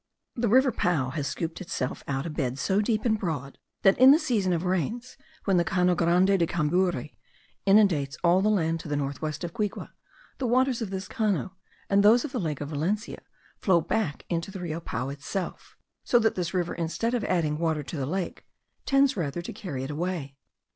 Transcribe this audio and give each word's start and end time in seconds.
The 0.35 0.49
Rio 0.49 0.71
Pao 0.71 1.11
has 1.11 1.27
scooped 1.27 1.61
itself 1.61 2.03
out 2.07 2.25
a 2.25 2.29
bed 2.31 2.57
so 2.57 2.81
deep 2.81 3.05
and 3.05 3.19
broad, 3.19 3.59
that 3.83 3.99
in 3.99 4.09
the 4.09 4.17
season 4.17 4.51
of 4.51 4.63
rains, 4.63 5.15
when 5.45 5.57
the 5.57 5.63
Cano 5.63 5.93
Grande 5.93 6.39
de 6.39 6.47
Cambury 6.47 7.15
inundates 7.67 8.17
all 8.23 8.41
the 8.41 8.49
land 8.49 8.79
to 8.79 8.87
the 8.87 8.95
north 8.95 9.21
west 9.21 9.43
of 9.43 9.53
Guigue, 9.53 9.89
the 10.39 10.47
waters 10.47 10.81
of 10.81 10.89
this 10.89 11.07
Cano, 11.07 11.53
and 11.87 12.01
those 12.01 12.25
of 12.25 12.31
the 12.31 12.39
lake 12.39 12.61
of 12.61 12.69
Valencia, 12.69 13.21
flow 13.59 13.79
back 13.79 14.25
into 14.27 14.49
the 14.49 14.59
Rio 14.61 14.79
Pao 14.79 15.09
itself; 15.09 15.77
so 16.03 16.17
that 16.17 16.33
this 16.33 16.51
river, 16.51 16.73
instead 16.73 17.13
of 17.13 17.23
adding 17.25 17.59
water 17.59 17.83
to 17.83 17.95
the 17.95 18.07
lake, 18.07 18.47
tends 18.87 19.15
rather 19.15 19.43
to 19.43 19.53
carry 19.53 19.83
it 19.83 19.91
away. 19.91 20.35